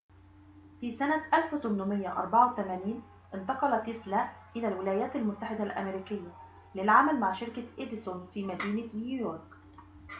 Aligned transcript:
في 0.81 0.91
سنة 0.91 1.23
1884 1.33 3.03
انتقل 3.33 3.83
تيسلا 3.85 4.29
إلى 4.55 4.67
الولايات 4.67 5.15
المتحدة 5.15 5.63
الأمريكية 5.63 6.33
للعمل 6.75 7.19
مع 7.19 7.33
شركة 7.33 7.63
إديسون 7.79 8.27
في 8.33 8.43
مدينة 8.47 8.89
نيويورك 8.95 9.55